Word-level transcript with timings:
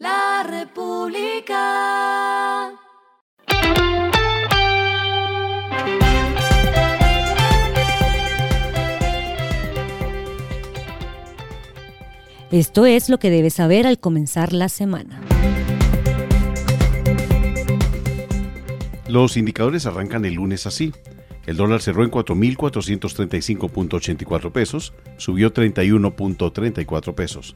La 0.00 0.44
República. 0.48 1.60
Esto 12.50 12.86
es 12.86 13.10
lo 13.10 13.18
que 13.18 13.28
debes 13.28 13.52
saber 13.52 13.86
al 13.86 14.00
comenzar 14.00 14.54
la 14.54 14.70
semana. 14.70 15.20
Los 19.06 19.36
indicadores 19.36 19.84
arrancan 19.84 20.24
el 20.24 20.32
lunes 20.32 20.66
así. 20.66 20.94
El 21.44 21.58
dólar 21.58 21.82
cerró 21.82 22.04
en 22.04 22.10
4.435.84 22.10 24.50
pesos, 24.50 24.94
subió 25.18 25.52
31.34 25.52 27.14
pesos. 27.14 27.54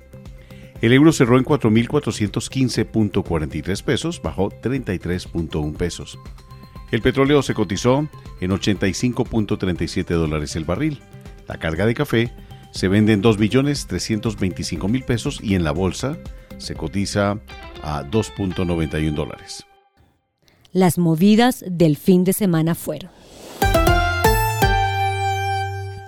El 0.85 0.93
euro 0.93 1.13
cerró 1.13 1.39
en 1.39 1.45
4.415.43 1.47 3.83
pesos, 3.83 4.21
bajó 4.21 4.51
33.1 4.51 5.77
pesos. 5.79 6.19
El 6.91 7.01
petróleo 7.01 7.41
se 7.41 7.55
cotizó 7.55 8.07
en 8.43 8.51
85.37 8.51 10.05
dólares 10.09 10.57
el 10.57 10.67
barril. 10.67 11.01
La 11.49 11.57
carga 11.57 11.87
de 11.87 11.95
café 11.95 12.31
se 12.71 12.89
vende 12.89 13.15
en 13.15 13.23
2.325.000 13.23 15.05
pesos 15.07 15.41
y 15.43 15.55
en 15.55 15.65
la 15.65 15.73
bolsa 15.73 16.19
se 16.59 16.75
cotiza 16.75 17.41
a 17.83 18.05
2.91 18.05 19.15
dólares. 19.15 19.65
Las 20.71 20.99
movidas 20.99 21.65
del 21.67 21.97
fin 21.97 22.25
de 22.25 22.35
semana 22.35 22.75
fueron. 22.75 23.11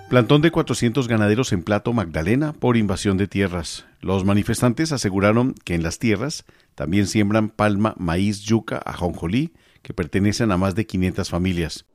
Plantón 0.09 0.41
de 0.41 0.51
400 0.51 1.09
ganaderos 1.09 1.51
en 1.51 1.63
Plato 1.63 1.91
Magdalena 1.91 2.53
por 2.53 2.77
invasión 2.77 3.17
de 3.17 3.27
tierras. 3.27 3.85
Los 3.99 4.23
manifestantes 4.23 4.93
aseguraron 4.93 5.53
que 5.65 5.75
en 5.75 5.83
las 5.83 5.99
tierras 5.99 6.45
también 6.75 7.07
siembran 7.07 7.49
palma, 7.49 7.93
maíz, 7.97 8.39
yuca, 8.39 8.77
ajonjolí, 8.85 9.51
que 9.81 9.93
pertenecen 9.93 10.53
a 10.53 10.57
más 10.57 10.75
de 10.75 10.85
500 10.85 11.29
familias. 11.29 11.85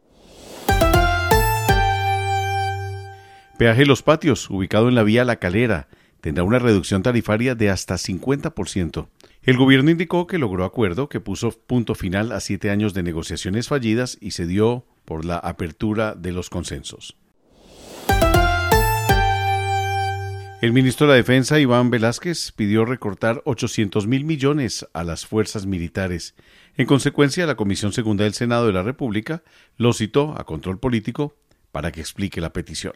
Peaje 3.57 3.87
Los 3.87 4.03
Patios, 4.03 4.51
ubicado 4.51 4.91
en 4.91 4.95
la 4.95 5.05
vía 5.05 5.25
La 5.25 5.37
Calera, 5.37 5.89
tendrá 6.21 6.45
una 6.45 6.59
reducción 6.59 7.03
tarifaria 7.03 7.55
de 7.55 7.71
hasta 7.71 7.95
50%. 7.95 9.09
El 9.43 9.57
gobierno 9.57 9.91
indicó 9.91 10.27
que 10.27 10.37
logró 10.37 10.67
acuerdo 10.67 11.09
que 11.09 11.21
puso 11.21 11.51
punto 11.51 11.95
final 11.95 12.33
a 12.33 12.41
siete 12.41 12.69
años 12.69 12.93
de 12.93 13.05
negociaciones 13.05 13.69
fallidas 13.69 14.19
y 14.21 14.33
se 14.33 14.47
dio 14.47 14.85
por 15.07 15.25
la 15.25 15.39
apertura 15.39 16.15
de 16.15 16.33
los 16.33 16.51
consensos. 16.51 17.17
El 20.63 20.73
ministro 20.73 21.09
de 21.09 21.15
la 21.15 21.17
Defensa, 21.17 21.59
Iván 21.59 21.91
Velázquez, 21.91 22.53
pidió 22.53 22.85
recortar 22.85 23.43
800 23.47 24.07
mil 24.07 24.25
millones 24.25 24.87
a 24.93 25.03
las 25.03 25.27
fuerzas 25.27 25.67
militares. 25.67 26.37
En 26.77 26.87
consecuencia, 26.87 27.47
la 27.47 27.57
Comisión 27.57 27.93
Segunda 27.93 28.23
del 28.23 28.35
Senado 28.35 28.69
de 28.69 28.73
la 28.73 28.85
República 28.85 29.43
lo 29.77 29.93
citó 29.93 30.39
a 30.39 30.45
control 30.45 30.79
político 30.79 31.35
para 31.73 31.91
que 31.91 32.01
explique 32.01 32.41
la 32.41 32.53
petición. 32.53 32.93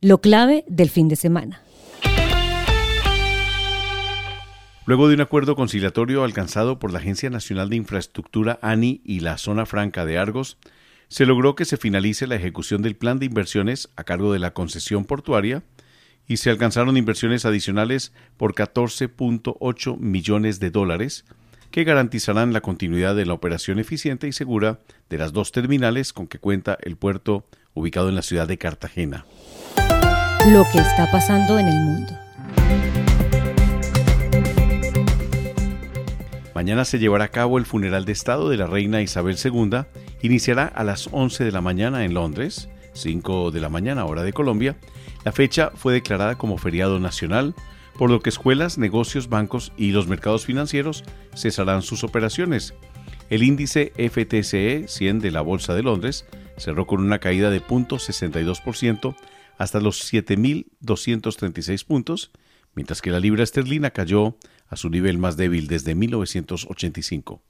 Lo 0.00 0.20
clave 0.20 0.64
del 0.68 0.90
fin 0.90 1.08
de 1.08 1.16
semana. 1.16 1.60
Luego 4.86 5.08
de 5.08 5.14
un 5.16 5.22
acuerdo 5.22 5.56
conciliatorio 5.56 6.22
alcanzado 6.22 6.78
por 6.78 6.92
la 6.92 7.00
Agencia 7.00 7.30
Nacional 7.30 7.68
de 7.68 7.74
Infraestructura 7.74 8.60
ANI 8.62 9.00
y 9.04 9.18
la 9.20 9.38
Zona 9.38 9.66
Franca 9.66 10.06
de 10.06 10.18
Argos, 10.18 10.56
se 11.08 11.26
logró 11.26 11.54
que 11.54 11.64
se 11.64 11.76
finalice 11.76 12.26
la 12.26 12.36
ejecución 12.36 12.82
del 12.82 12.96
plan 12.96 13.18
de 13.18 13.26
inversiones 13.26 13.88
a 13.96 14.04
cargo 14.04 14.32
de 14.32 14.38
la 14.38 14.52
concesión 14.52 15.04
portuaria 15.04 15.62
y 16.26 16.38
se 16.38 16.50
alcanzaron 16.50 16.96
inversiones 16.96 17.44
adicionales 17.44 18.12
por 18.36 18.54
14.8 18.54 19.98
millones 19.98 20.60
de 20.60 20.70
dólares 20.70 21.24
que 21.70 21.84
garantizarán 21.84 22.52
la 22.52 22.60
continuidad 22.60 23.16
de 23.16 23.26
la 23.26 23.34
operación 23.34 23.78
eficiente 23.78 24.28
y 24.28 24.32
segura 24.32 24.80
de 25.10 25.18
las 25.18 25.32
dos 25.32 25.52
terminales 25.52 26.12
con 26.12 26.26
que 26.26 26.38
cuenta 26.38 26.78
el 26.80 26.96
puerto 26.96 27.46
ubicado 27.74 28.08
en 28.08 28.14
la 28.14 28.22
ciudad 28.22 28.46
de 28.46 28.58
Cartagena 28.58 29.26
lo 30.46 30.62
que 30.70 30.78
está 30.78 31.10
pasando 31.10 31.58
en 31.58 31.68
el 31.68 31.74
mundo. 31.74 32.12
Mañana 36.54 36.84
se 36.84 36.98
llevará 36.98 37.24
a 37.24 37.28
cabo 37.28 37.56
el 37.56 37.64
funeral 37.64 38.04
de 38.04 38.12
Estado 38.12 38.50
de 38.50 38.58
la 38.58 38.66
reina 38.66 39.00
Isabel 39.00 39.36
II. 39.42 39.84
Iniciará 40.24 40.64
a 40.64 40.84
las 40.84 41.10
11 41.12 41.44
de 41.44 41.52
la 41.52 41.60
mañana 41.60 42.06
en 42.06 42.14
Londres, 42.14 42.70
5 42.94 43.50
de 43.50 43.60
la 43.60 43.68
mañana 43.68 44.06
hora 44.06 44.22
de 44.22 44.32
Colombia. 44.32 44.78
La 45.22 45.32
fecha 45.32 45.70
fue 45.74 45.92
declarada 45.92 46.38
como 46.38 46.56
feriado 46.56 46.98
nacional, 46.98 47.54
por 47.98 48.08
lo 48.08 48.20
que 48.20 48.30
escuelas, 48.30 48.78
negocios, 48.78 49.28
bancos 49.28 49.70
y 49.76 49.90
los 49.90 50.06
mercados 50.06 50.46
financieros 50.46 51.04
cesarán 51.36 51.82
sus 51.82 52.04
operaciones. 52.04 52.72
El 53.28 53.42
índice 53.42 53.92
FTSE 53.98 54.88
100 54.88 55.18
de 55.18 55.30
la 55.30 55.42
Bolsa 55.42 55.74
de 55.74 55.82
Londres 55.82 56.24
cerró 56.56 56.86
con 56.86 57.02
una 57.02 57.18
caída 57.18 57.50
de 57.50 57.60
0.62% 57.60 59.14
hasta 59.58 59.78
los 59.78 60.10
7.236 60.10 61.84
puntos, 61.84 62.30
mientras 62.74 63.02
que 63.02 63.10
la 63.10 63.20
libra 63.20 63.44
esterlina 63.44 63.90
cayó 63.90 64.38
a 64.68 64.76
su 64.76 64.88
nivel 64.88 65.18
más 65.18 65.36
débil 65.36 65.66
desde 65.66 65.94
1985. 65.94 67.42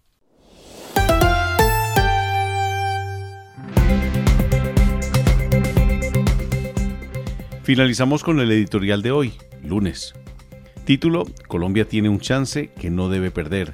Finalizamos 7.65 8.23
con 8.23 8.41
el 8.41 8.53
editorial 8.53 9.01
de 9.01 9.11
hoy, 9.11 9.33
lunes. 9.63 10.13
Título, 10.85 11.25
Colombia 11.49 11.89
tiene 11.89 12.11
un 12.11 12.21
chance 12.21 12.69
que 12.69 12.91
no 12.91 13.09
debe 13.09 13.31
perder. 13.31 13.73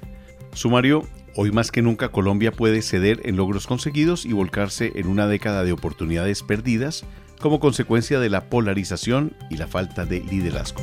Sumario, 0.53 1.09
hoy 1.35 1.51
más 1.51 1.73
que 1.73 1.83
nunca 1.83 2.11
Colombia 2.11 2.53
puede 2.53 2.83
ceder 2.83 3.21
en 3.25 3.37
logros 3.37 3.67
conseguidos 3.67 4.27
y 4.27 4.33
volcarse 4.33 4.93
en 4.95 5.09
una 5.09 5.27
década 5.27 5.65
de 5.65 5.73
oportunidades 5.73 6.45
perdidas 6.45 7.05
como 7.41 7.59
consecuencia 7.59 8.21
de 8.21 8.31
la 8.31 8.49
polarización 8.49 9.35
y 9.51 9.57
la 9.57 9.67
falta 9.67 10.07
de 10.07 10.21
liderazgo. 10.21 10.83